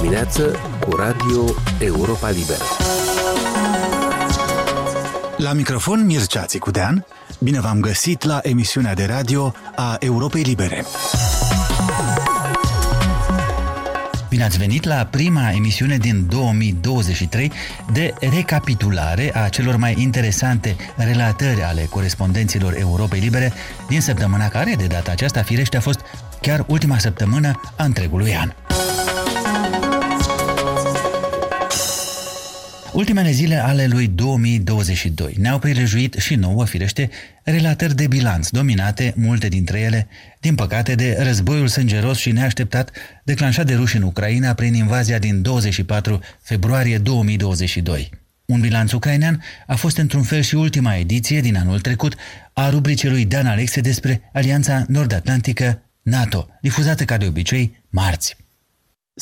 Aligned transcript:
dimineață 0.00 0.58
cu 0.80 0.96
Radio 0.96 1.44
Europa 1.78 2.30
Liberă. 2.30 2.62
La 5.36 5.52
microfon 5.52 6.06
Mircea 6.06 6.44
Țicudean, 6.44 7.06
bine 7.38 7.60
v-am 7.60 7.80
găsit 7.80 8.24
la 8.24 8.38
emisiunea 8.42 8.94
de 8.94 9.04
radio 9.04 9.54
a 9.76 9.96
Europei 9.98 10.42
Libere. 10.42 10.84
Bine 14.28 14.44
ați 14.44 14.58
venit 14.58 14.84
la 14.84 15.08
prima 15.10 15.50
emisiune 15.50 15.96
din 15.96 16.26
2023 16.28 17.52
de 17.92 18.14
recapitulare 18.34 19.32
a 19.44 19.48
celor 19.48 19.76
mai 19.76 19.94
interesante 19.98 20.76
relatări 20.96 21.62
ale 21.62 21.86
corespondenților 21.90 22.74
Europei 22.78 23.20
Libere 23.20 23.52
din 23.88 24.00
săptămâna 24.00 24.48
care, 24.48 24.74
de 24.78 24.86
data 24.86 25.10
aceasta, 25.10 25.42
firește, 25.42 25.76
a 25.76 25.80
fost 25.80 26.00
chiar 26.40 26.64
ultima 26.68 26.98
săptămână 26.98 27.60
a 27.76 27.84
întregului 27.84 28.36
an. 28.36 28.69
Ultimele 32.92 33.30
zile 33.30 33.56
ale 33.56 33.86
lui 33.86 34.06
2022 34.06 35.34
ne-au 35.38 35.58
prilejuit 35.58 36.14
și 36.14 36.34
nouă, 36.34 36.66
firește, 36.66 37.10
relatări 37.42 37.94
de 37.94 38.06
bilanț, 38.06 38.48
dominate, 38.48 39.14
multe 39.16 39.48
dintre 39.48 39.80
ele, 39.80 40.08
din 40.40 40.54
păcate, 40.54 40.94
de 40.94 41.16
războiul 41.20 41.68
sângeros 41.68 42.18
și 42.18 42.32
neașteptat 42.32 42.90
declanșat 43.24 43.66
de 43.66 43.74
ruși 43.74 43.96
în 43.96 44.02
Ucraina 44.02 44.54
prin 44.54 44.74
invazia 44.74 45.18
din 45.18 45.42
24 45.42 46.20
februarie 46.42 46.98
2022. 46.98 48.10
Un 48.44 48.60
bilanț 48.60 48.92
ucrainean 48.92 49.42
a 49.66 49.74
fost 49.74 49.96
într-un 49.96 50.22
fel 50.22 50.40
și 50.40 50.54
ultima 50.54 50.94
ediție 50.96 51.40
din 51.40 51.56
anul 51.56 51.80
trecut 51.80 52.14
a 52.52 52.68
rubricii 52.70 53.08
lui 53.08 53.24
Dan 53.24 53.46
Alexe 53.46 53.80
despre 53.80 54.30
Alianța 54.32 54.84
Nord-Atlantică 54.88 55.82
NATO, 56.02 56.48
difuzată 56.60 57.04
ca 57.04 57.16
de 57.16 57.26
obicei 57.26 57.84
marți. 57.88 58.36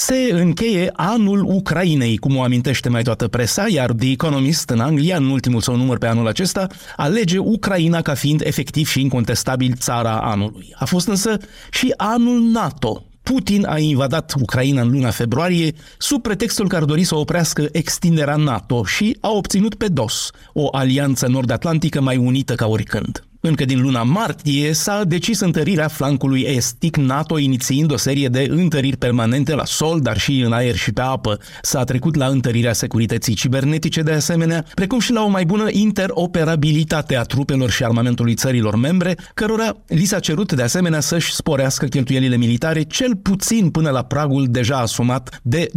Se 0.00 0.28
încheie 0.32 0.90
anul 0.92 1.44
Ucrainei, 1.44 2.16
cum 2.16 2.36
o 2.36 2.42
amintește 2.42 2.88
mai 2.88 3.02
toată 3.02 3.28
presa, 3.28 3.64
iar 3.68 3.92
The 3.92 4.10
Economist 4.10 4.70
în 4.70 4.80
Anglia, 4.80 5.16
în 5.16 5.30
ultimul 5.30 5.60
său 5.60 5.76
număr 5.76 5.98
pe 5.98 6.06
anul 6.06 6.26
acesta, 6.26 6.66
alege 6.96 7.38
Ucraina 7.38 8.02
ca 8.02 8.14
fiind 8.14 8.40
efectiv 8.44 8.88
și 8.88 9.00
incontestabil 9.00 9.74
țara 9.74 10.20
anului. 10.20 10.74
A 10.74 10.84
fost 10.84 11.08
însă 11.08 11.36
și 11.70 11.94
anul 11.96 12.40
NATO, 12.40 13.04
Putin 13.22 13.66
a 13.66 13.78
invadat 13.78 14.34
Ucraina 14.40 14.80
în 14.80 14.90
luna 14.90 15.10
februarie 15.10 15.74
sub 15.98 16.22
pretextul 16.22 16.68
că 16.68 16.76
ar 16.76 16.84
dori 16.84 17.04
să 17.04 17.14
oprească 17.16 17.68
extinderea 17.72 18.36
NATO 18.36 18.84
și 18.84 19.16
a 19.20 19.30
obținut 19.30 19.74
pe 19.74 19.88
DOS, 19.88 20.30
o 20.52 20.68
alianță 20.72 21.26
nord-atlantică 21.26 22.00
mai 22.00 22.16
unită 22.16 22.54
ca 22.54 22.66
oricând. 22.66 23.27
Încă 23.40 23.64
din 23.64 23.80
luna 23.80 24.02
martie 24.02 24.72
s-a 24.72 25.04
decis 25.04 25.40
întărirea 25.40 25.88
flancului 25.88 26.40
estic 26.40 26.96
NATO, 26.96 27.38
inițiind 27.38 27.92
o 27.92 27.96
serie 27.96 28.28
de 28.28 28.46
întăriri 28.50 28.96
permanente 28.96 29.54
la 29.54 29.64
sol, 29.64 30.00
dar 30.00 30.18
și 30.18 30.40
în 30.40 30.52
aer 30.52 30.76
și 30.76 30.92
pe 30.92 31.00
apă. 31.00 31.38
S-a 31.62 31.84
trecut 31.84 32.14
la 32.14 32.26
întărirea 32.26 32.72
securității 32.72 33.34
cibernetice 33.34 34.02
de 34.02 34.12
asemenea, 34.12 34.64
precum 34.74 35.00
și 35.00 35.12
la 35.12 35.22
o 35.24 35.28
mai 35.28 35.44
bună 35.44 35.68
interoperabilitate 35.70 37.16
a 37.16 37.22
trupelor 37.22 37.70
și 37.70 37.84
armamentului 37.84 38.34
țărilor 38.34 38.76
membre, 38.76 39.16
cărora 39.34 39.76
li 39.86 40.04
s-a 40.04 40.18
cerut 40.18 40.52
de 40.52 40.62
asemenea 40.62 41.00
să-și 41.00 41.34
sporească 41.34 41.86
cheltuielile 41.86 42.36
militare 42.36 42.82
cel 42.82 43.16
puțin 43.16 43.70
până 43.70 43.90
la 43.90 44.02
pragul 44.02 44.46
deja 44.50 44.76
asumat 44.76 45.40
de 45.42 45.70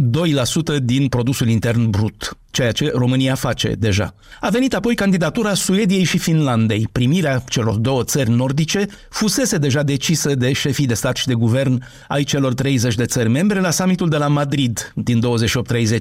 2% 0.78 0.82
din 0.82 1.08
produsul 1.08 1.48
intern 1.48 1.90
brut 1.90 2.36
ceea 2.52 2.72
ce 2.72 2.90
România 2.94 3.34
face 3.34 3.74
deja. 3.78 4.14
A 4.40 4.48
venit 4.48 4.74
apoi 4.74 4.94
candidatura 4.94 5.54
Suediei 5.54 6.04
și 6.04 6.18
Finlandei. 6.18 6.88
Primirea 6.92 7.44
celor 7.48 7.74
două 7.74 8.04
țări 8.04 8.30
nordice 8.30 8.86
fusese 9.10 9.58
deja 9.58 9.82
decisă 9.82 10.34
de 10.34 10.52
șefii 10.52 10.86
de 10.86 10.94
stat 10.94 11.16
și 11.16 11.26
de 11.26 11.34
guvern 11.34 11.82
ai 12.08 12.24
celor 12.24 12.54
30 12.54 12.94
de 12.94 13.04
țări 13.04 13.28
membre 13.28 13.60
la 13.60 13.70
summitul 13.70 14.08
de 14.08 14.16
la 14.16 14.28
Madrid 14.28 14.92
din 14.94 15.22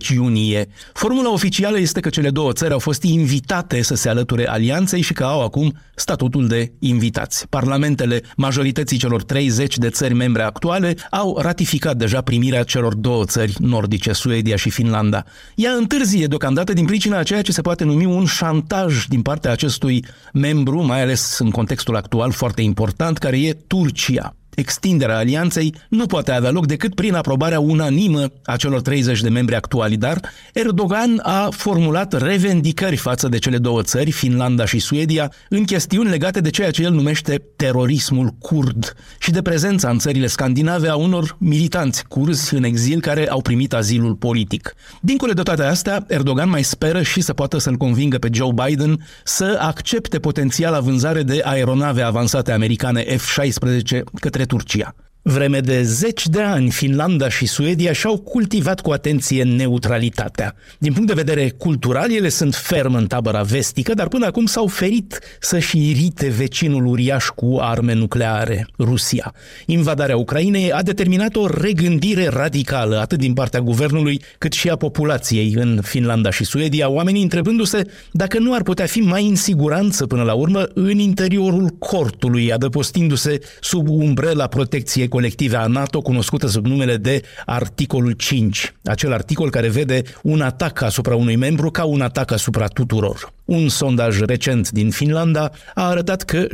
28-30 0.04 0.08
iunie. 0.14 0.68
Formula 0.94 1.32
oficială 1.32 1.80
este 1.80 2.00
că 2.00 2.10
cele 2.10 2.30
două 2.30 2.52
țări 2.54 2.73
au 2.73 2.80
fost 2.80 3.04
invitate 3.04 3.82
să 3.82 3.95
se 3.95 4.10
alăture 4.10 4.48
alianței 4.48 5.02
și 5.02 5.14
că 5.14 5.23
au 5.23 5.44
acum 5.44 5.73
statutul 5.95 6.48
de 6.48 6.72
invitați. 6.80 7.48
Parlamentele 7.48 8.22
majorității 8.36 8.98
celor 8.98 9.23
30 9.23 9.78
de 9.78 9.90
țări 9.90 10.14
membre 10.14 10.44
actuale 10.44 10.95
au 11.11 11.38
ratificat 11.42 11.98
deja 11.98 12.22
primirea 12.22 12.64
celor 12.64 12.94
două 12.94 13.26
țări 13.26 13.56
nordice, 13.60 14.11
Suedia 14.11 14.56
și 14.56 14.70
Finlanda. 14.70 15.23
Ea 15.56 15.72
întârzie 15.72 16.26
de 16.26 16.38
deocamdată 16.42 16.74
din 16.74 16.86
pricina 16.86 17.18
a 17.18 17.24
ceea 17.24 17.42
ce 17.42 17.52
se 17.52 17.62
poate 17.62 17.84
numi 17.84 18.06
un 18.06 18.26
șantaj 18.26 19.06
din 19.06 19.22
partea 19.22 19.52
acestui 19.52 20.06
membru, 20.34 20.82
mai 20.82 21.02
ales 21.02 21.40
în 21.40 21.50
contextul 21.50 21.96
actual 21.96 22.32
foarte 22.32 22.62
important, 22.62 23.18
care 23.18 23.40
e 23.40 23.54
Turcia. 23.54 24.36
Extinderea 24.56 25.17
alianței 25.17 25.76
nu 25.89 26.06
poate 26.06 26.32
avea 26.32 26.50
loc 26.50 26.66
decât 26.66 26.95
prin 26.95 27.14
aprobarea 27.14 27.60
unanimă 27.60 28.32
a 28.44 28.56
celor 28.56 28.82
30 28.82 29.22
de 29.22 29.30
membri 29.30 29.56
actuali, 29.56 29.98
dar 29.98 30.20
Erdogan 30.54 31.20
a 31.23 31.50
formulat 31.52 32.22
revendicări 32.22 32.95
față 32.95 33.28
de 33.28 33.38
cele 33.38 33.58
două 33.58 33.82
țări, 33.82 34.11
Finlanda 34.11 34.66
și 34.66 34.80
Suedia, 34.80 35.32
în 35.50 35.64
chestiuni 35.64 36.10
legate 36.10 36.40
de 36.42 36.50
ceea 36.50 36.72
ce 36.72 36.84
el 36.84 36.92
numește 36.92 37.42
terorismul 37.56 38.30
curd 38.40 38.95
și 39.20 39.32
de 39.32 39.42
prezența 39.42 39.90
în 39.90 40.00
țările 40.00 40.28
scandinave 40.28 40.88
a 40.88 40.95
unor 40.95 41.36
militanți 41.40 42.06
curzi 42.08 42.56
în 42.56 42.64
exil 42.64 43.02
care 43.02 43.30
au 43.30 43.42
primit 43.42 43.73
azilul 43.73 44.16
politic. 44.16 44.73
Dincolo 45.02 45.34
de 45.34 45.42
toate 45.42 45.64
astea, 45.64 46.06
Erdogan 46.08 46.50
mai 46.50 46.64
speră 46.64 47.02
și 47.02 47.22
să 47.22 47.34
poată 47.34 47.58
să-l 47.58 47.76
convingă 47.76 48.17
pe 48.17 48.30
Joe 48.32 48.52
Biden 48.66 49.08
să 49.23 49.58
accepte 49.61 50.20
potențiala 50.20 50.80
vânzare 50.80 51.23
de 51.23 51.42
aeronave 51.44 52.02
avansate 52.02 52.52
americane 52.52 53.06
F-16 53.16 54.04
către 54.20 54.41
către 54.42 54.58
Turcia. 54.58 54.96
Vreme 55.23 55.59
de 55.59 55.83
zeci 55.83 56.27
de 56.27 56.42
ani, 56.42 56.70
Finlanda 56.70 57.30
și 57.30 57.45
Suedia 57.45 57.92
și-au 57.92 58.17
cultivat 58.17 58.82
cu 58.82 58.92
atenție 58.92 59.43
neutralitatea. 59.43 60.55
Din 60.77 60.93
punct 60.93 61.08
de 61.08 61.14
vedere 61.14 61.49
cultural, 61.49 62.11
ele 62.11 62.30
sunt 62.30 62.55
ferm 62.55 62.93
în 62.93 63.08
tabăra 63.08 63.42
vestică, 63.42 63.93
dar 63.93 64.08
până 64.08 64.26
acum 64.26 64.45
s-au 64.45 64.67
ferit 64.67 65.20
să-și 65.39 65.89
irite 65.89 66.27
vecinul 66.27 66.86
uriaș 66.86 67.26
cu 67.26 67.58
arme 67.60 67.93
nucleare, 67.93 68.67
Rusia. 68.80 69.33
Invadarea 69.65 70.17
Ucrainei 70.17 70.71
a 70.71 70.81
determinat 70.81 71.36
o 71.36 71.48
regândire 71.48 72.27
radicală, 72.27 72.99
atât 72.99 73.20
din 73.20 73.33
partea 73.33 73.61
guvernului, 73.61 74.21
cât 74.37 74.54
și 74.54 74.70
a 74.70 74.76
populației 74.76 75.54
în 75.54 75.80
Finlanda 75.83 76.31
și 76.31 76.43
Suedia, 76.43 76.89
oamenii 76.89 77.23
întrebându-se 77.23 77.81
dacă 78.11 78.39
nu 78.39 78.54
ar 78.54 78.64
putea 78.64 78.86
fi 78.86 78.99
mai 78.99 79.27
în 79.27 79.36
siguranță 79.36 80.05
până 80.05 80.23
la 80.23 80.33
urmă 80.33 80.67
în 80.73 80.98
interiorul 80.99 81.70
cortului, 81.80 82.54
adăpostindu-se 82.54 83.39
sub 83.60 83.89
umbrela 83.89 84.48
protecției 84.48 85.10
colective 85.11 85.55
a 85.55 85.67
NATO, 85.67 86.02
cunoscută 86.02 86.48
sub 86.48 86.66
numele 86.66 86.98
de 86.98 87.22
articolul 87.45 88.11
5, 88.11 88.73
acel 88.83 89.14
articol 89.14 89.49
care 89.49 89.70
vede 89.70 90.02
un 90.22 90.42
atac 90.42 90.82
asupra 90.82 91.16
unui 91.16 91.36
membru 91.36 91.72
ca 91.72 91.83
un 91.83 92.02
atac 92.02 92.32
asupra 92.32 92.67
tuturor. 92.67 93.33
Un 93.45 93.70
sondaj 93.70 94.20
recent 94.20 94.70
din 94.70 94.89
Finlanda 94.89 95.52
a 95.73 95.88
arătat 95.88 96.23
că 96.23 96.48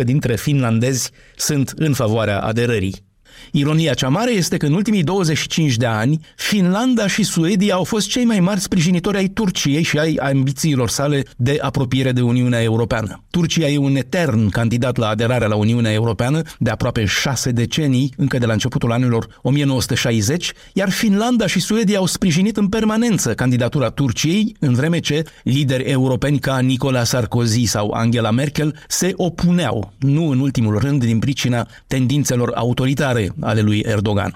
62% 0.00 0.04
dintre 0.04 0.36
finlandezi 0.36 1.10
sunt 1.36 1.72
în 1.76 1.92
favoarea 1.92 2.40
aderării. 2.40 3.05
Ironia 3.52 3.94
cea 3.94 4.08
mare 4.08 4.30
este 4.30 4.56
că 4.56 4.66
în 4.66 4.72
ultimii 4.72 5.02
25 5.02 5.76
de 5.76 5.86
ani, 5.86 6.20
Finlanda 6.36 7.06
și 7.06 7.22
Suedia 7.22 7.74
au 7.74 7.84
fost 7.84 8.08
cei 8.08 8.24
mai 8.24 8.40
mari 8.40 8.60
sprijinitori 8.60 9.16
ai 9.16 9.28
Turciei 9.28 9.82
și 9.82 9.98
ai 9.98 10.14
ambițiilor 10.14 10.88
sale 10.88 11.22
de 11.36 11.58
apropiere 11.60 12.12
de 12.12 12.20
Uniunea 12.20 12.62
Europeană. 12.62 13.22
Turcia 13.30 13.68
e 13.68 13.78
un 13.78 13.96
etern 13.96 14.48
candidat 14.48 14.96
la 14.96 15.08
aderarea 15.08 15.46
la 15.46 15.54
Uniunea 15.54 15.92
Europeană 15.92 16.42
de 16.58 16.70
aproape 16.70 17.04
șase 17.04 17.50
decenii, 17.50 18.12
încă 18.16 18.38
de 18.38 18.46
la 18.46 18.52
începutul 18.52 18.92
anilor 18.92 19.26
1960, 19.42 20.52
iar 20.72 20.90
Finlanda 20.90 21.46
și 21.46 21.60
Suedia 21.60 21.98
au 21.98 22.06
sprijinit 22.06 22.56
în 22.56 22.68
permanență 22.68 23.34
candidatura 23.34 23.88
Turciei, 23.88 24.56
în 24.60 24.74
vreme 24.74 24.98
ce 24.98 25.24
lideri 25.42 25.82
europeni 25.82 26.38
ca 26.38 26.58
Nicola 26.58 27.04
Sarkozy 27.04 27.64
sau 27.64 27.90
Angela 27.90 28.30
Merkel 28.30 28.76
se 28.88 29.12
opuneau, 29.16 29.92
nu 29.98 30.28
în 30.28 30.40
ultimul 30.40 30.78
rând 30.78 31.04
din 31.04 31.18
pricina 31.18 31.66
tendințelor 31.86 32.52
autoritare 32.54 33.25
ale 33.40 33.60
lui 33.60 33.84
Erdogan. 33.86 34.34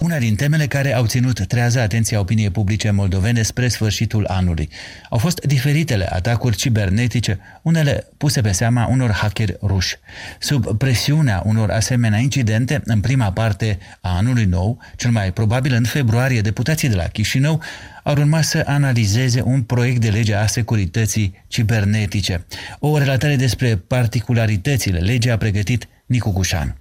Una 0.00 0.18
din 0.18 0.34
temele 0.34 0.66
care 0.66 0.94
au 0.94 1.06
ținut 1.06 1.46
trează 1.46 1.80
atenția 1.80 2.20
opiniei 2.20 2.50
publice 2.50 2.90
moldovene 2.90 3.42
spre 3.42 3.68
sfârșitul 3.68 4.26
anului. 4.26 4.68
Au 5.10 5.18
fost 5.18 5.44
diferitele 5.46 6.12
atacuri 6.12 6.56
cibernetice, 6.56 7.38
unele 7.62 8.06
puse 8.16 8.40
pe 8.40 8.52
seama 8.52 8.86
unor 8.86 9.10
hackeri 9.10 9.56
ruși. 9.62 9.96
Sub 10.38 10.76
presiunea 10.78 11.42
unor 11.44 11.70
asemenea 11.70 12.18
incidente, 12.18 12.82
în 12.84 13.00
prima 13.00 13.32
parte 13.32 13.78
a 14.00 14.16
anului 14.16 14.44
nou, 14.44 14.78
cel 14.96 15.10
mai 15.10 15.32
probabil 15.32 15.72
în 15.72 15.84
februarie, 15.84 16.40
deputații 16.40 16.88
de 16.88 16.94
la 16.94 17.04
Chișinău 17.04 17.62
au 18.10 18.16
urmat 18.16 18.44
să 18.44 18.62
analizeze 18.66 19.42
un 19.42 19.62
proiect 19.62 20.00
de 20.00 20.08
lege 20.08 20.34
a 20.34 20.46
securității 20.46 21.44
cibernetice. 21.46 22.46
O 22.78 22.98
relatare 22.98 23.36
despre 23.36 23.76
particularitățile 23.76 24.98
legii 24.98 25.30
a 25.30 25.36
pregătit 25.36 25.88
Nicu 26.06 26.30
Gușan. 26.30 26.76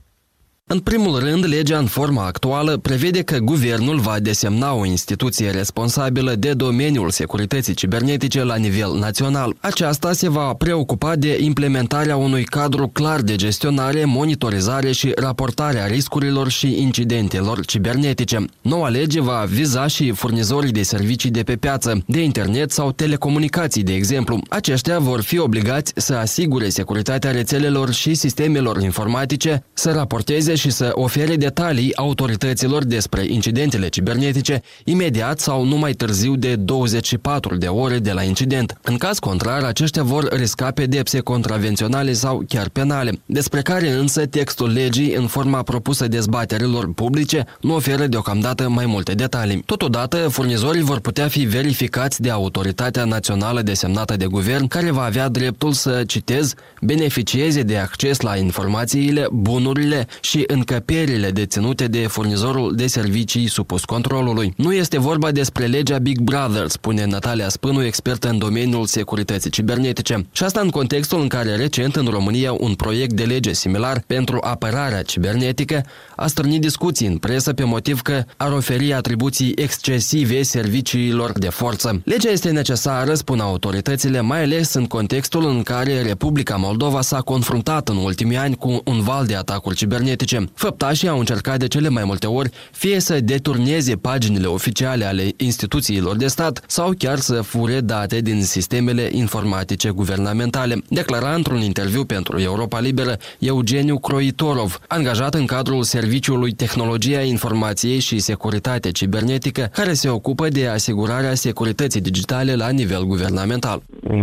În 0.71 0.79
primul 0.79 1.19
rând, 1.19 1.45
legea 1.47 1.77
în 1.77 1.85
forma 1.85 2.25
actuală 2.25 2.77
prevede 2.77 3.21
că 3.21 3.37
guvernul 3.37 3.99
va 3.99 4.19
desemna 4.19 4.73
o 4.73 4.85
instituție 4.85 5.49
responsabilă 5.49 6.35
de 6.35 6.53
domeniul 6.53 7.09
securității 7.09 7.73
cibernetice 7.73 8.43
la 8.43 8.55
nivel 8.55 8.97
național. 8.99 9.55
Aceasta 9.59 10.13
se 10.13 10.29
va 10.29 10.53
preocupa 10.53 11.15
de 11.15 11.37
implementarea 11.41 12.15
unui 12.15 12.43
cadru 12.43 12.87
clar 12.87 13.21
de 13.21 13.35
gestionare, 13.35 14.05
monitorizare 14.05 14.91
și 14.91 15.11
raportare 15.15 15.79
a 15.79 15.85
riscurilor 15.85 16.49
și 16.49 16.81
incidentelor 16.81 17.65
cibernetice. 17.65 18.45
Noua 18.61 18.89
lege 18.89 19.21
va 19.21 19.45
viza 19.47 19.87
și 19.87 20.11
furnizorii 20.11 20.71
de 20.71 20.83
servicii 20.83 21.29
de 21.29 21.43
pe 21.43 21.55
piață, 21.55 22.03
de 22.05 22.23
internet 22.23 22.71
sau 22.71 22.91
telecomunicații, 22.91 23.83
de 23.83 23.93
exemplu. 23.93 24.41
Aceștia 24.49 24.99
vor 24.99 25.21
fi 25.21 25.39
obligați 25.39 25.93
să 25.95 26.13
asigure 26.15 26.69
securitatea 26.69 27.31
rețelelor 27.31 27.91
și 27.91 28.13
sistemelor 28.13 28.81
informatice, 28.81 29.63
să 29.73 29.91
raporteze 29.91 30.57
și 30.59 30.69
să 30.69 30.91
ofere 30.93 31.35
detalii 31.35 31.95
autorităților 31.95 32.83
despre 32.83 33.25
incidentele 33.27 33.87
cibernetice 33.87 34.61
imediat 34.83 35.39
sau 35.39 35.63
nu 35.65 35.77
mai 35.77 35.93
târziu 35.93 36.35
de 36.35 36.55
24 36.55 37.55
de 37.55 37.67
ore 37.67 37.97
de 37.97 38.11
la 38.11 38.23
incident. 38.23 38.77
În 38.81 38.97
caz 38.97 39.19
contrar, 39.19 39.63
aceștia 39.63 40.03
vor 40.03 40.27
risca 40.31 40.71
pedepse 40.71 41.19
contravenționale 41.19 42.13
sau 42.13 42.43
chiar 42.47 42.69
penale, 42.69 43.11
despre 43.25 43.61
care 43.61 43.91
însă 43.91 44.25
textul 44.25 44.71
legii 44.73 45.13
în 45.13 45.27
forma 45.27 45.61
propusă 45.61 46.07
dezbaterilor 46.07 46.93
publice 46.93 47.45
nu 47.61 47.75
oferă 47.75 48.05
deocamdată 48.05 48.69
mai 48.69 48.85
multe 48.85 49.13
detalii. 49.13 49.63
Totodată, 49.65 50.17
furnizorii 50.17 50.81
vor 50.81 50.99
putea 50.99 51.27
fi 51.27 51.39
verificați 51.39 52.21
de 52.21 52.29
autoritatea 52.29 53.03
națională 53.03 53.61
desemnată 53.61 54.15
de 54.15 54.25
guvern, 54.25 54.67
care 54.67 54.91
va 54.91 55.03
avea 55.03 55.29
dreptul 55.29 55.71
să, 55.71 56.03
citez, 56.07 56.53
beneficieze 56.81 57.61
de 57.61 57.77
acces 57.77 58.21
la 58.21 58.37
informațiile, 58.37 59.27
bunurile 59.31 60.07
și 60.21 60.43
încăperile 60.51 61.31
deținute 61.31 61.87
de 61.87 62.07
furnizorul 62.07 62.75
de 62.75 62.87
servicii 62.87 63.47
supus 63.47 63.85
controlului. 63.85 64.53
Nu 64.57 64.73
este 64.73 64.99
vorba 64.99 65.31
despre 65.31 65.65
legea 65.65 65.97
Big 65.97 66.19
Brother, 66.19 66.67
spune 66.67 67.05
Natalia 67.05 67.49
Spânu, 67.49 67.85
expertă 67.85 68.29
în 68.29 68.37
domeniul 68.37 68.85
securității 68.85 69.49
cibernetice. 69.49 70.27
Și 70.31 70.43
asta 70.43 70.59
în 70.59 70.69
contextul 70.69 71.21
în 71.21 71.27
care 71.27 71.55
recent 71.55 71.95
în 71.95 72.05
România 72.05 72.51
un 72.51 72.73
proiect 72.73 73.13
de 73.13 73.23
lege 73.23 73.53
similar 73.53 74.03
pentru 74.07 74.39
apărarea 74.41 75.01
cibernetică 75.01 75.85
a 76.15 76.27
strânit 76.27 76.61
discuții 76.61 77.07
în 77.07 77.17
presă 77.17 77.53
pe 77.53 77.63
motiv 77.63 78.01
că 78.01 78.23
ar 78.37 78.51
oferi 78.51 78.93
atribuții 78.93 79.53
excesive 79.55 80.41
serviciilor 80.41 81.31
de 81.31 81.49
forță. 81.49 82.01
Legea 82.05 82.29
este 82.29 82.49
necesară, 82.49 83.13
spun 83.13 83.39
autoritățile, 83.39 84.21
mai 84.21 84.43
ales 84.43 84.73
în 84.73 84.85
contextul 84.85 85.47
în 85.47 85.63
care 85.63 86.01
Republica 86.01 86.55
Moldova 86.55 87.01
s-a 87.01 87.21
confruntat 87.21 87.89
în 87.89 87.97
ultimii 87.97 88.37
ani 88.37 88.55
cu 88.55 88.81
un 88.85 89.01
val 89.01 89.25
de 89.25 89.35
atacuri 89.35 89.75
cibernetice. 89.75 90.28
Făptașii 90.53 91.07
au 91.07 91.19
încercat 91.19 91.59
de 91.59 91.67
cele 91.67 91.89
mai 91.89 92.03
multe 92.05 92.27
ori 92.27 92.49
fie 92.71 92.99
să 92.99 93.19
deturneze 93.19 93.95
paginile 93.95 94.47
oficiale 94.47 95.05
ale 95.05 95.27
instituțiilor 95.37 96.15
de 96.15 96.27
stat 96.27 96.63
sau 96.67 96.91
chiar 96.97 97.17
să 97.17 97.41
fure 97.41 97.79
date 97.79 98.21
din 98.21 98.43
sistemele 98.43 99.09
informatice 99.11 99.89
guvernamentale, 99.89 100.81
declara 100.89 101.33
într-un 101.33 101.61
interviu 101.61 102.03
pentru 102.05 102.39
Europa 102.39 102.79
Liberă 102.79 103.17
Eugeniu 103.39 103.97
Croitorov, 103.97 104.79
angajat 104.87 105.33
în 105.33 105.45
cadrul 105.45 105.83
Serviciului 105.83 106.51
Tehnologia 106.51 107.21
Informației 107.21 107.99
și 107.99 108.19
Securitate 108.19 108.91
Cibernetică, 108.91 109.69
care 109.73 109.93
se 109.93 110.09
ocupă 110.09 110.47
de 110.47 110.67
asigurarea 110.67 111.33
securității 111.33 112.01
digitale 112.01 112.55
la 112.55 112.69
nivel 112.69 113.03
guvernamental. 113.03 113.81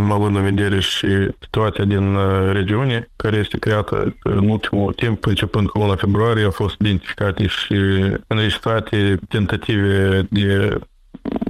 Având 0.09 0.35
în 0.35 0.43
vedere 0.43 0.79
și 0.79 1.07
situația 1.41 1.83
din 1.83 2.15
uh, 2.15 2.51
regiune, 2.51 3.09
care 3.15 3.37
este 3.37 3.57
creată 3.57 4.15
în 4.23 4.49
ultimul 4.49 4.93
timp, 4.93 5.25
începând 5.25 5.67
cu 5.67 5.77
luna 5.77 5.95
februarie, 5.97 6.43
au 6.43 6.51
fost 6.51 6.79
identificate 6.79 7.47
și 7.47 7.73
înregistrate 8.27 9.19
tentative 9.29 10.27
de 10.29 10.79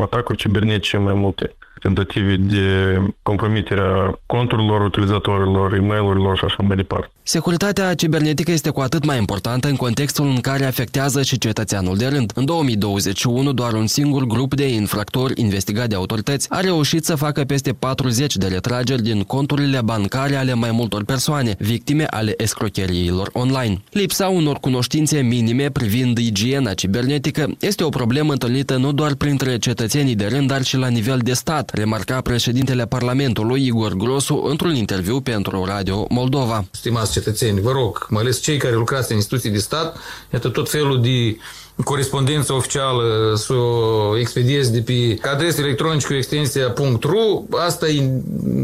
atacuri 0.02 0.38
cibernetice 0.38 0.98
mai 0.98 1.14
multe 1.14 1.56
tentative 1.82 2.36
de 2.36 2.98
compromitere 3.22 3.82
a 3.82 4.20
conturilor 4.26 4.82
utilizatorilor, 4.82 5.74
e 5.74 5.80
mail 5.80 6.36
și 6.36 6.46
așa 6.46 6.64
mai 6.68 6.76
departe. 6.76 7.12
Securitatea 7.24 7.94
cibernetică 7.94 8.52
este 8.52 8.70
cu 8.70 8.80
atât 8.80 9.06
mai 9.06 9.18
importantă 9.18 9.68
în 9.68 9.76
contextul 9.76 10.26
în 10.26 10.40
care 10.40 10.66
afectează 10.66 11.22
și 11.22 11.38
cetățeanul 11.38 11.98
de 11.98 12.08
rând. 12.08 12.32
În 12.36 12.46
2021, 12.46 13.54
doar 13.54 13.74
un 13.74 13.88
singur 13.88 14.24
grup 14.24 14.56
de 14.56 14.74
infractori 14.74 15.42
investigat 15.42 15.88
de 15.88 15.96
autorități 15.96 16.48
a 16.50 16.60
reușit 16.60 17.06
să 17.06 17.16
facă 17.16 17.44
peste 17.44 17.74
40 17.74 18.36
de 18.36 18.48
retrageri 18.48 19.02
din 19.02 19.22
conturile 19.22 19.82
bancare 19.82 20.36
ale 20.36 20.54
mai 20.54 20.72
multor 20.72 21.04
persoane, 21.04 21.56
victime 21.60 22.04
ale 22.04 22.34
escrocheriilor 22.38 23.30
online. 23.34 23.82
Lipsa 23.92 24.28
unor 24.28 24.58
cunoștințe 24.58 25.22
minime 25.22 25.70
privind 25.70 26.18
igiena 26.18 26.74
cibernetică 26.74 27.56
este 27.60 27.84
o 27.84 27.90
problemă 27.90 28.32
întâlnită 28.32 28.78
nu 28.78 28.92
doar 28.92 29.14
printre 29.16 29.58
cetățenii 29.58 30.16
de 30.16 30.26
rând, 30.26 30.48
dar 30.48 30.64
și 30.64 30.78
la 30.78 30.88
nivel 30.88 31.20
de 31.24 31.34
stat, 31.34 31.67
remarca 31.74 32.22
președintele 32.22 32.86
Parlamentului 32.86 33.66
Igor 33.66 33.94
Grosu 33.94 34.36
într-un 34.36 34.76
interviu 34.76 35.22
pentru 35.22 35.66
Radio 35.66 36.06
Moldova. 36.10 36.66
Stimați 36.72 37.12
cetățeni, 37.12 37.62
vă 37.62 37.72
rog, 37.72 38.06
mai 38.10 38.22
ales 38.22 38.42
cei 38.42 38.58
care 38.58 38.76
lucrați 38.76 39.10
în 39.12 39.16
instituții 39.16 39.50
de 39.50 39.58
stat, 39.58 39.98
iată 40.34 40.50
tot 40.50 40.70
felul 40.70 41.02
de 41.02 41.38
corespondență 41.84 42.54
oficială 42.54 43.34
să 43.36 43.54
o 43.54 44.18
expediezi 44.18 44.72
de 44.72 44.82
pe 44.82 45.28
adresă 45.28 45.62
electronică 45.62 46.08
cu 46.08 46.14
extensia 46.14 46.74
.ru, 47.02 47.48
asta 47.68 47.88
e, 47.88 48.02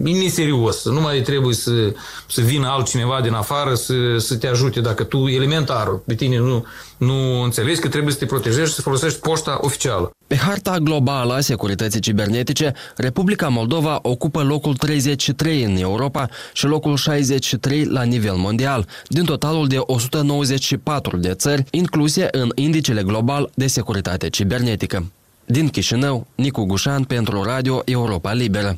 e 0.04 0.19
neserios. 0.19 0.86
Nu 0.86 1.01
mai 1.01 1.21
trebuie 1.21 1.54
să, 1.54 1.94
să 2.27 2.42
vină 2.42 2.68
altcineva 2.68 3.19
din 3.21 3.33
afară 3.33 3.74
să, 3.74 3.94
să 4.18 4.36
te 4.36 4.48
ajute 4.48 4.80
dacă 4.81 5.04
tu, 5.04 5.27
elementar, 5.27 6.00
pe 6.06 6.15
tine 6.15 6.38
nu, 6.38 6.65
nu 6.98 7.42
înțelegi 7.42 7.80
că 7.80 7.88
trebuie 7.88 8.13
să 8.13 8.19
te 8.19 8.25
protejezi 8.25 8.69
și 8.69 8.75
să 8.75 8.81
folosești 8.81 9.19
poșta 9.19 9.57
oficială. 9.62 10.12
Pe 10.27 10.36
harta 10.36 10.77
globală 10.77 11.33
a 11.33 11.39
securității 11.39 12.00
cibernetice, 12.00 12.74
Republica 12.95 13.48
Moldova 13.48 14.00
ocupă 14.01 14.42
locul 14.44 14.75
33 14.75 15.63
în 15.63 15.77
Europa 15.77 16.30
și 16.54 16.65
locul 16.65 16.95
63 16.95 17.86
la 17.86 18.04
nivel 18.04 18.36
mondial, 18.36 18.88
din 19.07 19.24
totalul 19.24 19.68
de 19.68 19.77
194 19.80 21.18
de 21.18 21.33
țări 21.33 21.63
incluse 21.71 22.27
în 22.31 22.51
indicele 22.56 23.02
global 23.03 23.50
de 23.53 23.67
securitate 23.67 24.29
cibernetică. 24.29 25.11
Din 25.45 25.67
Chișinău, 25.67 26.27
Nicu 26.35 26.63
Gușan 26.65 27.03
pentru 27.03 27.44
Radio 27.44 27.81
Europa 27.85 28.33
Liberă. 28.33 28.75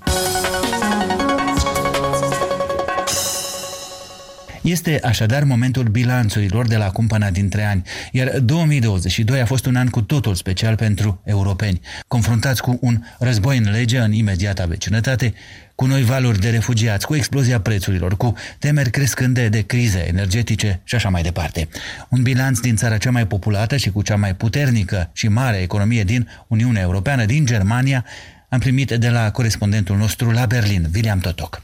Este 4.66 5.00
așadar 5.04 5.44
momentul 5.44 5.84
bilanțurilor 5.84 6.68
de 6.68 6.78
la 6.78 6.90
cumpăna 6.90 7.30
dintre 7.30 7.64
ani, 7.64 7.82
iar 8.12 8.40
2022 8.40 9.42
a 9.42 9.46
fost 9.46 9.66
un 9.66 9.76
an 9.76 9.88
cu 9.88 10.02
totul 10.02 10.36
special 10.36 10.76
pentru 10.76 11.22
europeni, 11.24 11.80
confruntați 12.08 12.62
cu 12.62 12.78
un 12.82 13.04
război 13.20 13.58
în 13.58 13.72
lege 13.72 14.00
în 14.00 14.12
imediata 14.12 14.66
vecinătate, 14.66 15.34
cu 15.76 15.86
noi 15.86 16.04
valuri 16.04 16.40
de 16.40 16.50
refugiați, 16.50 17.06
cu 17.06 17.16
explozia 17.16 17.60
prețurilor, 17.60 18.18
cu 18.18 18.34
temeri 18.60 18.90
crescânde 18.90 19.50
de 19.50 19.62
crize 19.62 20.08
energetice 20.08 20.82
și 20.84 20.96
așa 20.96 21.10
mai 21.10 21.22
departe. 21.22 21.68
Un 22.10 22.22
bilanț 22.22 22.60
din 22.60 22.75
țara 22.75 22.98
cea 22.98 23.12
mai 23.12 23.28
populată 23.28 23.78
și 23.78 23.92
cu 23.92 24.01
cea 24.01 24.16
mai 24.16 24.36
puternică 24.36 25.10
și 25.13 25.28
mare 25.28 25.58
economie 25.58 26.04
din 26.04 26.30
Uniunea 26.48 26.82
Europeană, 26.82 27.25
din 27.25 27.46
Germania, 27.46 28.06
am 28.50 28.60
primit 28.60 28.92
de 28.92 29.10
la 29.10 29.32
corespondentul 29.32 29.98
nostru 29.98 30.32
la 30.32 30.46
Berlin, 30.46 30.89
William 30.94 31.20
Totoc. 31.20 31.62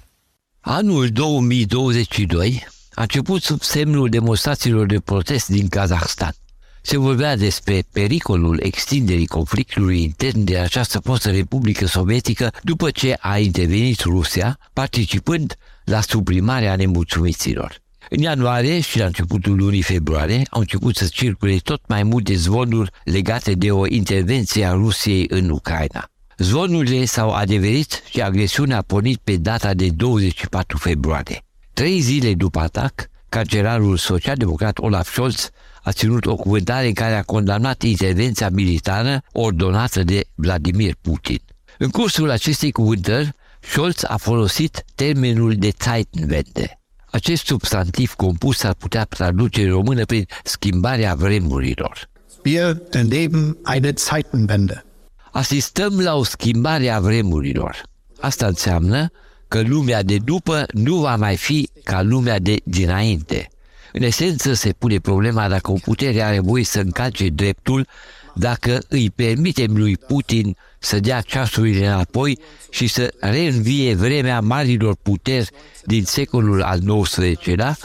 Anul 0.59 1.07
2022 1.07 2.79
a 2.93 3.01
început 3.01 3.41
sub 3.41 3.61
semnul 3.61 4.09
demonstrațiilor 4.09 4.85
de 4.85 4.99
protest 4.99 5.47
din 5.47 5.67
Kazahstan. 5.67 6.33
Se 6.81 6.97
vorbea 6.97 7.35
despre 7.35 7.83
pericolul 7.91 8.59
extinderii 8.63 9.25
conflictului 9.25 10.03
intern 10.03 10.43
de 10.43 10.57
această 10.57 10.99
fostă 10.99 11.31
Republică 11.31 11.85
Sovietică 11.85 12.51
după 12.63 12.89
ce 12.89 13.17
a 13.19 13.37
intervenit 13.37 13.99
Rusia, 13.99 14.57
participând 14.73 15.55
la 15.83 16.01
suprimarea 16.01 16.75
nemulțumiților. 16.75 17.81
În 18.09 18.19
ianuarie 18.19 18.79
și 18.79 18.97
la 18.97 19.05
începutul 19.05 19.55
lunii 19.55 19.81
februarie 19.81 20.41
au 20.49 20.59
început 20.59 20.95
să 20.95 21.05
circule 21.05 21.57
tot 21.57 21.81
mai 21.87 22.03
multe 22.03 22.35
zvonuri 22.35 22.91
legate 23.03 23.53
de 23.53 23.71
o 23.71 23.87
intervenție 23.87 24.65
a 24.65 24.71
Rusiei 24.71 25.25
în 25.29 25.49
Ucraina. 25.49 26.05
Zvonurile 26.37 27.05
s-au 27.05 27.31
adeverit 27.31 28.03
și 28.09 28.21
agresiunea 28.21 28.77
a 28.77 28.81
pornit 28.81 29.19
pe 29.23 29.35
data 29.35 29.73
de 29.73 29.89
24 29.89 30.77
februarie. 30.77 31.43
Trei 31.73 31.99
zile 31.99 32.33
după 32.33 32.59
atac, 32.59 33.09
cancelarul 33.29 33.97
social-democrat 33.97 34.77
Olaf 34.77 35.11
Scholz 35.11 35.49
a 35.83 35.91
ținut 35.91 36.25
o 36.25 36.35
cuvântare 36.35 36.87
în 36.87 36.93
care 36.93 37.15
a 37.15 37.23
condamnat 37.23 37.81
intervenția 37.81 38.49
militară 38.49 39.23
ordonată 39.31 40.03
de 40.03 40.23
Vladimir 40.35 40.95
Putin. 41.01 41.39
În 41.77 41.89
cursul 41.89 42.29
acestei 42.29 42.71
cuvântări, 42.71 43.31
Scholz 43.59 44.03
a 44.07 44.17
folosit 44.17 44.83
termenul 44.95 45.55
de 45.55 45.71
Zeitenwende. 45.83 46.79
Acest 47.11 47.45
substantiv 47.45 48.13
compus 48.13 48.63
ar 48.63 48.73
putea 48.73 49.03
traduce 49.03 49.63
în 49.63 49.69
română 49.69 50.05
prin 50.05 50.25
schimbarea 50.43 51.15
vremurilor. 51.15 52.09
Wir 52.45 52.77
erleben 52.91 53.57
eine 53.73 53.93
Zeitenwende. 53.95 54.85
Asistăm 55.31 55.99
la 55.99 56.15
o 56.15 56.23
schimbare 56.23 56.89
a 56.89 56.99
vremurilor. 56.99 57.83
Asta 58.19 58.45
înseamnă 58.45 59.11
că 59.51 59.61
lumea 59.61 60.03
de 60.03 60.17
după 60.17 60.65
nu 60.73 60.95
va 60.95 61.15
mai 61.15 61.37
fi 61.37 61.69
ca 61.83 62.01
lumea 62.01 62.39
de 62.39 62.55
dinainte. 62.63 63.49
În 63.93 64.01
esență 64.01 64.53
se 64.53 64.71
pune 64.71 64.99
problema 64.99 65.47
dacă 65.47 65.71
o 65.71 65.75
putere 65.83 66.21
are 66.21 66.39
voie 66.39 66.63
să 66.63 66.79
încalce 66.79 67.27
dreptul 67.27 67.87
dacă 68.35 68.79
îi 68.87 69.09
permitem 69.09 69.77
lui 69.77 69.97
Putin 69.97 70.57
să 70.79 70.99
dea 70.99 71.21
ceasurile 71.21 71.87
înapoi 71.87 72.39
și 72.69 72.87
să 72.87 73.13
reînvie 73.19 73.95
vremea 73.95 74.39
marilor 74.39 74.95
puteri 75.01 75.49
din 75.85 76.05
secolul 76.05 76.61
al 76.61 76.79
XIX-lea, 77.01 77.77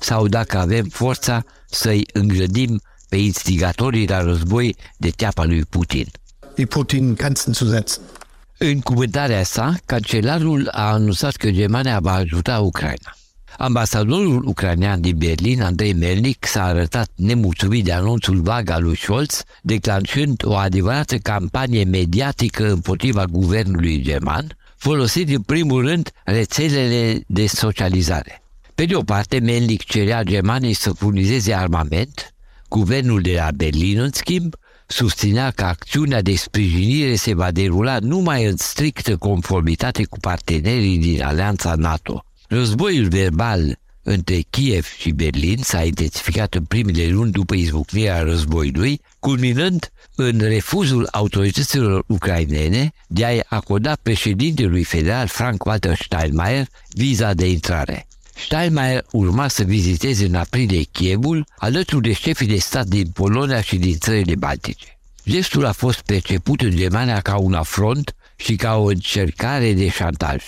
sau 0.00 0.28
dacă 0.28 0.58
avem 0.58 0.84
forța 0.84 1.44
să-i 1.66 2.06
îngrădim 2.12 2.80
pe 3.08 3.16
instigatorii 3.16 4.08
la 4.08 4.22
război 4.22 4.76
de 4.96 5.10
teapa 5.10 5.44
lui 5.44 5.64
Putin. 5.64 6.06
Die 6.54 6.66
Putin 6.66 7.14
Grenzen 7.14 7.52
zu 7.52 7.68
setzen. 7.70 8.02
În 8.64 8.80
cuvântarea 8.80 9.42
sa, 9.42 9.76
cancelarul 9.86 10.68
a 10.68 10.92
anunțat 10.92 11.36
că 11.36 11.50
Germania 11.50 12.00
va 12.00 12.12
ajuta 12.12 12.60
Ucraina. 12.60 13.16
Ambasadorul 13.58 14.44
ucrainean 14.46 15.00
din 15.00 15.16
Berlin, 15.18 15.62
Andrei 15.62 15.92
Melnik, 15.92 16.44
s-a 16.44 16.64
arătat 16.64 17.08
nemulțumit 17.14 17.84
de 17.84 17.92
anunțul 17.92 18.40
vag 18.40 18.70
al 18.70 18.82
lui 18.82 18.96
Scholz, 18.96 19.42
declanșând 19.62 20.42
o 20.44 20.54
adevărată 20.54 21.16
campanie 21.16 21.84
mediatică 21.84 22.70
împotriva 22.70 23.24
guvernului 23.24 24.02
german, 24.02 24.56
folosind 24.76 25.28
în 25.28 25.42
primul 25.42 25.86
rând 25.86 26.10
rețelele 26.24 27.20
de 27.26 27.46
socializare. 27.46 28.42
Pe 28.74 28.84
de 28.84 28.94
o 28.94 29.02
parte, 29.02 29.38
Melnik 29.38 29.84
cerea 29.84 30.22
Germaniei 30.22 30.74
să 30.74 30.92
furnizeze 30.92 31.54
armament, 31.54 32.34
guvernul 32.68 33.20
de 33.20 33.34
la 33.36 33.48
Berlin, 33.54 33.98
în 33.98 34.10
schimb, 34.12 34.54
susținea 34.92 35.50
că 35.50 35.64
acțiunea 35.64 36.22
de 36.22 36.34
sprijinire 36.34 37.14
se 37.14 37.34
va 37.34 37.50
derula 37.50 37.98
numai 37.98 38.44
în 38.44 38.56
strictă 38.56 39.16
conformitate 39.16 40.04
cu 40.04 40.18
partenerii 40.18 40.98
din 40.98 41.22
alianța 41.22 41.74
NATO. 41.74 42.24
Războiul 42.48 43.08
verbal 43.08 43.78
între 44.02 44.40
Kiev 44.50 44.86
și 44.98 45.10
Berlin 45.10 45.58
s-a 45.62 45.84
intensificat 45.84 46.54
în 46.54 46.64
primele 46.64 47.06
luni 47.06 47.30
după 47.30 47.54
izbucnirea 47.54 48.22
războiului, 48.22 49.00
culminând 49.18 49.92
în 50.14 50.38
refuzul 50.38 51.08
autorităților 51.12 52.04
ucrainene 52.06 52.92
de 53.06 53.24
a-i 53.24 53.42
acorda 53.48 53.96
președintelui 54.02 54.84
federal 54.84 55.26
Frank-Walter 55.26 55.96
Steinmeier 55.96 56.66
viza 56.94 57.32
de 57.32 57.50
intrare. 57.50 58.06
Steinmeier 58.44 59.04
urma 59.10 59.48
să 59.48 59.62
viziteze 59.62 60.24
în 60.24 60.34
aprilie 60.34 60.82
Kievul 60.82 61.46
alături 61.56 62.02
de 62.02 62.12
șefii 62.12 62.46
de 62.46 62.56
stat 62.56 62.86
din 62.86 63.06
Polonia 63.06 63.60
și 63.60 63.76
din 63.76 63.96
țările 63.98 64.34
Baltice. 64.34 64.98
Gestul 65.28 65.64
a 65.64 65.72
fost 65.72 66.00
perceput 66.00 66.60
în 66.60 66.70
Germania 66.70 67.20
ca 67.20 67.36
un 67.36 67.54
afront 67.54 68.14
și 68.36 68.56
ca 68.56 68.76
o 68.76 68.84
încercare 68.84 69.72
de 69.72 69.88
șantaj. 69.88 70.44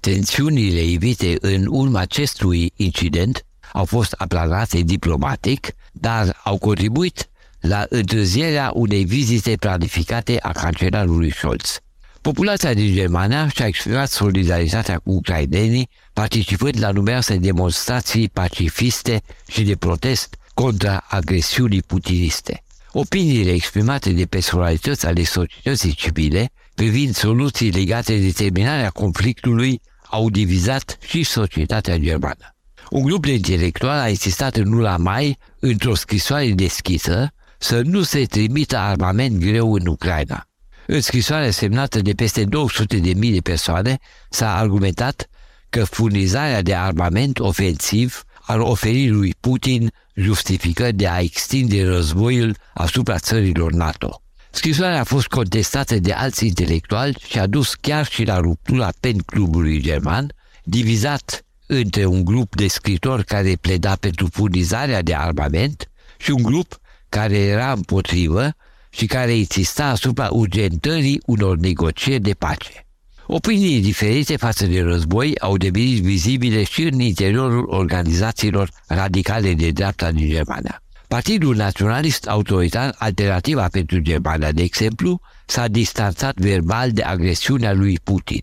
Tensiunile 0.00 0.80
evite 0.80 1.36
în 1.40 1.66
urma 1.68 2.00
acestui 2.00 2.72
incident 2.76 3.44
au 3.72 3.84
fost 3.84 4.12
aplanate 4.12 4.80
diplomatic, 4.80 5.66
dar 5.92 6.40
au 6.44 6.58
contribuit 6.58 7.28
la 7.60 7.86
întârzierea 7.88 8.70
unei 8.74 9.04
vizite 9.04 9.56
planificate 9.56 10.38
a 10.42 10.52
cancelarului 10.52 11.32
Scholz. 11.32 11.80
Populația 12.20 12.74
din 12.74 12.94
Germania 12.94 13.48
și-a 13.48 13.66
exprimat 13.66 14.10
solidaritatea 14.10 14.98
cu 14.98 15.10
ucrainenii, 15.10 15.88
participând 16.18 16.78
la 16.78 16.90
numeroase 16.90 17.36
demonstrații 17.36 18.28
pacifiste 18.28 19.22
și 19.48 19.62
de 19.62 19.76
protest 19.76 20.36
contra 20.54 21.04
agresiunii 21.08 21.82
putiniste. 21.82 22.64
Opiniile 22.92 23.50
exprimate 23.50 24.10
de 24.10 24.24
personalități 24.24 25.06
ale 25.06 25.24
societății 25.24 25.92
civile 25.92 26.50
privind 26.74 27.14
soluții 27.14 27.70
legate 27.70 28.16
de 28.18 28.30
terminarea 28.30 28.90
conflictului 28.90 29.80
au 30.10 30.30
divizat 30.30 30.98
și 31.06 31.22
societatea 31.22 31.96
germană. 31.96 32.56
Un 32.90 33.02
grup 33.02 33.24
de 33.24 33.32
intelectuali 33.32 34.00
a 34.00 34.08
insistat 34.08 34.56
în 34.56 34.70
luna 34.70 34.96
mai, 34.96 35.38
într-o 35.58 35.94
scrisoare 35.94 36.50
deschisă, 36.50 37.32
să 37.58 37.80
nu 37.84 38.02
se 38.02 38.24
trimită 38.24 38.76
armament 38.76 39.38
greu 39.38 39.74
în 39.74 39.86
Ucraina. 39.86 40.48
În 40.86 41.00
scrisoarea 41.00 41.50
semnată 41.50 42.00
de 42.00 42.12
peste 42.12 42.44
200.000 42.44 43.32
de 43.32 43.40
persoane 43.42 43.98
s-a 44.30 44.56
argumentat 44.56 45.28
că 45.70 45.84
furnizarea 45.84 46.62
de 46.62 46.74
armament 46.74 47.38
ofensiv 47.38 48.22
ar 48.40 48.58
oferi 48.58 49.08
lui 49.08 49.34
Putin 49.40 49.90
justificări 50.14 50.96
de 50.96 51.08
a 51.08 51.20
extinde 51.20 51.84
războiul 51.84 52.56
asupra 52.74 53.18
țărilor 53.18 53.72
NATO. 53.72 54.22
Scrisoarea 54.50 55.00
a 55.00 55.04
fost 55.04 55.26
contestată 55.26 55.98
de 55.98 56.12
alți 56.12 56.46
intelectuali 56.46 57.16
și 57.28 57.38
a 57.38 57.46
dus 57.46 57.74
chiar 57.74 58.06
și 58.06 58.24
la 58.24 58.38
ruptura 58.38 58.92
pen 59.00 59.18
clubului 59.18 59.80
german, 59.80 60.32
divizat 60.64 61.44
între 61.66 62.04
un 62.04 62.24
grup 62.24 62.56
de 62.56 62.68
scritori 62.68 63.24
care 63.24 63.56
pleda 63.60 63.96
pentru 64.00 64.28
furnizarea 64.32 65.02
de 65.02 65.14
armament 65.14 65.90
și 66.18 66.30
un 66.30 66.42
grup 66.42 66.80
care 67.08 67.36
era 67.36 67.72
împotrivă 67.72 68.56
și 68.90 69.06
care 69.06 69.32
insista 69.32 69.86
asupra 69.86 70.28
urgentării 70.30 71.22
unor 71.26 71.56
negocieri 71.56 72.22
de 72.22 72.34
pace. 72.34 72.87
Opinii 73.30 73.80
diferite 73.80 74.36
față 74.36 74.66
de 74.66 74.80
război 74.80 75.38
au 75.38 75.56
devenit 75.56 76.02
vizibile 76.02 76.64
și 76.64 76.82
în 76.82 77.00
interiorul 77.00 77.64
organizațiilor 77.68 78.70
radicale 78.86 79.54
de 79.54 79.70
dreapta 79.70 80.12
din 80.12 80.28
Germania. 80.28 80.82
Partidul 81.08 81.56
Naționalist 81.56 82.26
Autoritar 82.26 82.94
Alternativa 82.98 83.68
pentru 83.70 83.98
Germania, 83.98 84.52
de 84.52 84.62
exemplu, 84.62 85.20
s-a 85.46 85.68
distanțat 85.68 86.34
verbal 86.34 86.90
de 86.90 87.02
agresiunea 87.02 87.72
lui 87.72 87.98
Putin. 88.04 88.40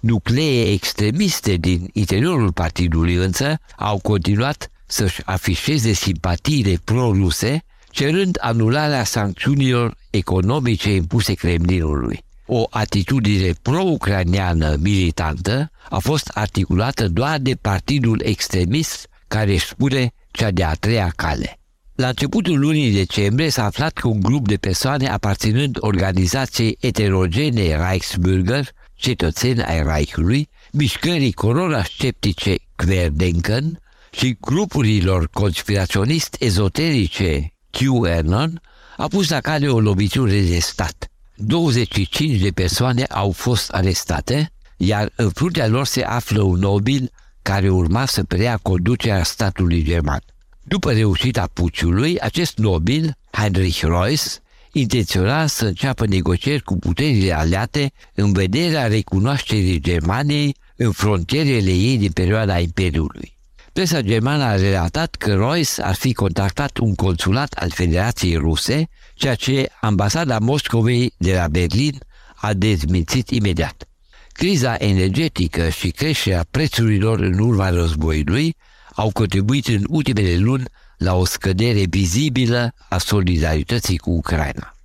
Nuclee 0.00 0.72
extremiste 0.72 1.54
din 1.54 1.88
interiorul 1.92 2.52
partidului 2.52 3.14
însă 3.14 3.58
au 3.76 3.98
continuat 3.98 4.70
să-și 4.86 5.22
afișeze 5.24 5.92
simpatiile 5.92 6.74
pro-ruse, 6.84 7.64
cerând 7.90 8.38
anularea 8.40 9.04
sancțiunilor 9.04 9.96
economice 10.10 10.94
impuse 10.94 11.34
Kremlinului. 11.34 12.24
O 12.54 12.66
atitudine 12.70 13.52
pro-ucraniană 13.62 14.76
militantă 14.80 15.70
a 15.88 15.98
fost 15.98 16.28
articulată 16.34 17.08
doar 17.08 17.38
de 17.38 17.54
partidul 17.54 18.20
extremist 18.24 19.08
care 19.28 19.52
își 19.52 19.66
spune 19.66 20.12
cea 20.30 20.50
de-a 20.50 20.74
treia 20.74 21.12
cale. 21.16 21.58
La 21.94 22.08
începutul 22.08 22.58
lunii 22.58 22.92
decembrie 22.92 23.48
s-a 23.48 23.64
aflat 23.64 23.92
că 23.92 24.08
un 24.08 24.20
grup 24.20 24.48
de 24.48 24.56
persoane 24.56 25.08
aparținând 25.08 25.76
organizației 25.80 26.76
eterogene 26.80 27.76
Reichsbürger, 27.76 28.68
cetățeni 28.94 29.62
ai 29.62 29.82
Reichului, 29.82 30.48
mișcării 30.72 31.32
corona 31.32 31.82
sceptice 31.82 32.54
Querdenken 32.76 33.80
și 34.10 34.36
grupurilor 34.40 35.28
conspiraționist 35.28 36.36
ezoterice 36.38 37.52
QAnon 37.70 38.60
a 38.96 39.06
pus 39.06 39.30
la 39.30 39.40
cale 39.40 39.68
o 39.68 39.80
lovitură 39.80 40.30
de 40.30 40.58
stat. 40.58 41.11
25 41.44 42.40
de 42.40 42.50
persoane 42.50 43.04
au 43.04 43.30
fost 43.30 43.70
arestate, 43.70 44.52
iar 44.76 45.12
în 45.16 45.30
fruntea 45.30 45.66
lor 45.66 45.86
se 45.86 46.02
află 46.02 46.42
un 46.42 46.58
nobil 46.58 47.10
care 47.42 47.68
urma 47.68 48.06
să 48.06 48.24
preia 48.24 48.56
conducerea 48.56 49.22
statului 49.22 49.82
german. 49.82 50.20
După 50.62 50.92
reușita 50.92 51.48
puciului, 51.52 52.20
acest 52.20 52.58
nobil, 52.58 53.16
Heinrich 53.30 53.80
Reuss, 53.80 54.40
intenționa 54.72 55.46
să 55.46 55.64
înceapă 55.64 56.06
negocieri 56.06 56.62
cu 56.62 56.78
puterile 56.78 57.32
aliate 57.32 57.92
în 58.14 58.32
vederea 58.32 58.86
recunoașterii 58.86 59.80
Germaniei 59.80 60.56
în 60.76 60.90
frontierele 60.90 61.70
ei 61.70 61.98
din 61.98 62.10
perioada 62.10 62.58
Imperiului. 62.58 63.31
Presa 63.72 64.00
germană 64.00 64.42
a 64.44 64.56
relatat 64.56 65.14
că 65.14 65.34
Reuss 65.34 65.78
ar 65.78 65.94
fi 65.94 66.12
contactat 66.12 66.78
un 66.78 66.94
consulat 66.94 67.52
al 67.52 67.70
Federației 67.70 68.36
Ruse, 68.36 68.88
ceea 69.14 69.34
ce 69.34 69.68
ambasada 69.80 70.38
Moscovei 70.38 71.14
de 71.18 71.34
la 71.34 71.48
Berlin 71.48 71.98
a 72.34 72.52
dezmințit 72.52 73.30
imediat. 73.30 73.88
Criza 74.32 74.74
energetică 74.74 75.68
și 75.68 75.90
creșterea 75.90 76.44
prețurilor 76.50 77.20
în 77.20 77.38
urma 77.38 77.70
războiului 77.70 78.56
au 78.94 79.10
contribuit 79.10 79.66
în 79.66 79.84
ultimele 79.88 80.36
luni 80.36 80.64
la 80.96 81.14
o 81.14 81.24
scădere 81.24 81.84
vizibilă 81.90 82.74
a 82.88 82.98
solidarității 82.98 83.98
cu 83.98 84.10
Ucraina. 84.10 84.76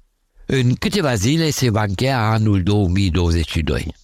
În 0.46 0.74
câteva 0.74 1.16
zile 1.16 1.50
se 1.50 1.70
va 1.70 1.84
încheia 1.84 2.30
anul 2.30 2.64
2022. 2.64 3.96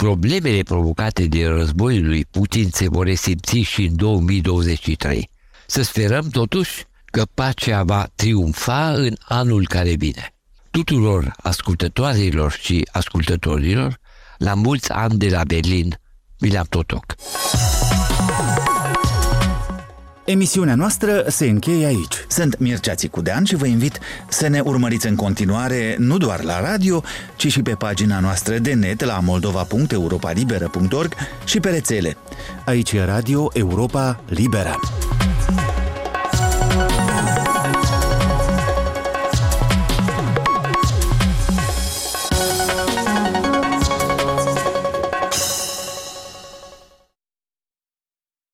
Problemele 0.00 0.62
provocate 0.62 1.26
de 1.26 1.46
războiul 1.46 2.06
lui 2.06 2.24
Putin 2.24 2.70
se 2.72 2.88
vor 2.88 3.06
resimți 3.06 3.56
și 3.56 3.84
în 3.84 3.96
2023. 3.96 5.30
Să 5.66 5.82
sperăm 5.82 6.28
totuși 6.28 6.84
că 7.04 7.22
pacea 7.34 7.82
va 7.82 8.06
triumfa 8.14 8.90
în 8.90 9.14
anul 9.20 9.66
care 9.66 9.94
vine. 9.94 10.34
Tuturor 10.70 11.34
ascultătoarelor 11.42 12.52
și 12.52 12.88
ascultătorilor, 12.92 13.98
la 14.38 14.54
mulți 14.54 14.92
ani 14.92 15.18
de 15.18 15.28
la 15.28 15.44
Berlin, 15.44 16.00
William 16.40 16.66
Totoc. 16.68 17.14
Emisiunea 20.24 20.74
noastră 20.74 21.24
se 21.28 21.48
încheie 21.48 21.86
aici. 21.86 22.14
Sunt 22.28 22.58
Mircea 22.58 22.94
Țicudean 22.94 23.44
și 23.44 23.54
vă 23.54 23.66
invit 23.66 23.98
să 24.28 24.48
ne 24.48 24.60
urmăriți 24.60 25.06
în 25.06 25.14
continuare 25.14 25.96
nu 25.98 26.16
doar 26.16 26.42
la 26.42 26.60
radio, 26.60 27.02
ci 27.36 27.46
și 27.46 27.62
pe 27.62 27.74
pagina 27.74 28.20
noastră 28.20 28.58
de 28.58 28.72
net 28.72 29.04
la 29.04 29.20
moldova.europalibera.org 29.22 31.14
și 31.44 31.60
pe 31.60 31.70
rețele. 31.70 32.16
Aici 32.64 32.92
e 32.92 33.04
Radio 33.04 33.50
Europa 33.52 34.20
Libera. 34.28 34.78